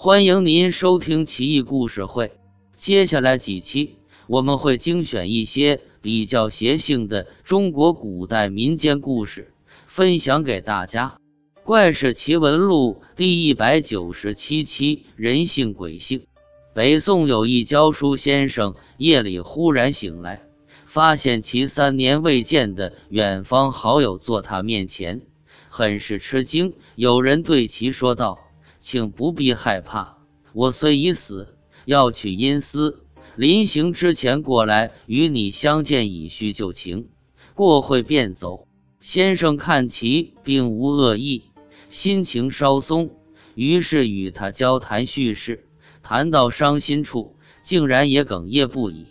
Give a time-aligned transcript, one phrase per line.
[0.00, 2.30] 欢迎您收听奇异故事会。
[2.76, 3.96] 接下来几期
[4.28, 9.52] 我们会精选一些比较邪性的中国古代民间故事，
[9.88, 11.16] 分享给大家。
[11.64, 16.26] 《怪事奇闻录》第一百九十七期：人性鬼性。
[16.72, 20.42] 北宋有一教书先生，夜里忽然醒来，
[20.86, 25.22] 发现其三年未见的远方好友坐他面前。
[25.68, 28.38] 很是吃惊，有人对其说道
[28.80, 30.18] ：“请不必害怕，
[30.52, 33.04] 我虽已死，要取阴司，
[33.36, 37.08] 临行之前过来与你相见，以叙旧情。
[37.54, 38.66] 过会便走。”
[39.00, 41.44] 先生看其并无恶意，
[41.88, 43.10] 心情稍松，
[43.54, 45.64] 于是与他交谈叙事，
[46.02, 49.06] 谈到伤心处，竟然也哽咽不已。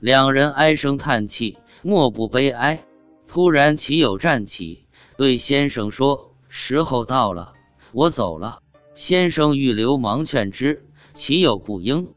[0.00, 2.82] 两人唉声叹气，莫不悲哀。
[3.28, 4.86] 突然，其友站起。
[5.16, 7.52] 对先生说：“时候到了，
[7.92, 8.60] 我走了。”
[8.96, 12.08] 先生欲流忙劝之，岂有不应。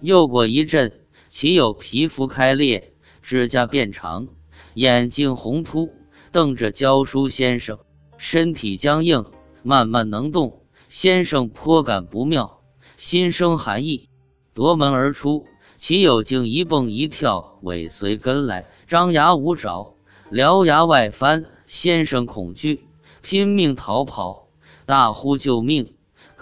[0.00, 0.92] 又过一阵，
[1.28, 4.26] 岂有皮肤开裂，指甲变长，
[4.74, 5.90] 眼睛红突，
[6.32, 7.78] 瞪着教书先生，
[8.18, 9.26] 身体僵硬，
[9.62, 10.60] 慢慢能动。
[10.88, 12.60] 先生颇感不妙，
[12.96, 14.08] 心生寒意，
[14.54, 15.46] 夺门而出。
[15.76, 19.94] 岂有竟一蹦一跳，尾随跟来，张牙舞爪，
[20.32, 21.46] 獠牙外翻。
[21.68, 22.84] 先生恐惧，
[23.22, 24.48] 拼命逃跑，
[24.84, 25.94] 大呼救命。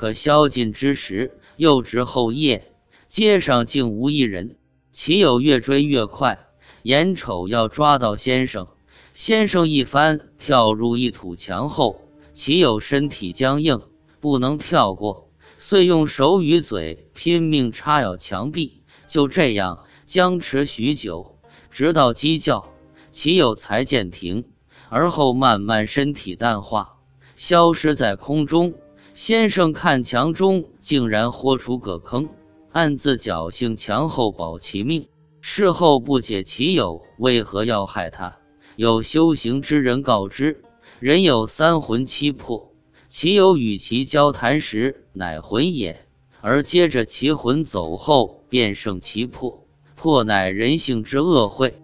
[0.03, 2.73] 可宵禁之时，又值后夜，
[3.07, 4.57] 街上竟无一人。
[4.93, 6.41] 岂有越追越快，
[6.83, 8.67] 眼瞅要抓到先生，
[9.15, 12.01] 先生一翻，跳入一土墙后。
[12.33, 13.81] 岂有身体僵硬，
[14.19, 18.83] 不能跳过，遂用手与嘴拼命插咬墙壁。
[19.07, 21.39] 就这样僵持许久，
[21.71, 22.73] 直到鸡叫，
[23.13, 24.47] 岂有才见停。
[24.89, 26.97] 而后慢慢身体淡化，
[27.37, 28.75] 消失在空中。
[29.15, 32.31] 先生看墙中竟然豁出个坑，
[32.73, 35.09] 暗自侥幸墙后保其命。
[35.43, 38.39] 事后不解其友为何要害他，
[38.75, 40.63] 有修行之人告知，
[40.99, 42.73] 人有三魂七魄，
[43.11, 46.07] 其友与其交谈时乃魂也，
[46.41, 51.75] 而接着其魂走后便剩其魄，魄乃人性之恶秽，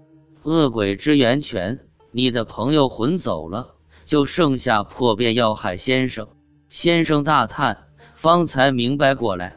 [0.44, 1.80] 恶鬼之源泉。
[2.10, 3.74] 你的朋友魂走了，
[4.06, 6.28] 就剩下破便要害先生。
[6.70, 7.76] 先生大叹，
[8.14, 9.54] 方才明白过来。